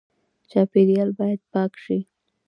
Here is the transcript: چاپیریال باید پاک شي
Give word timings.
چاپیریال 0.51 1.09
باید 1.19 1.41
پاک 1.51 1.71
شي 1.83 1.97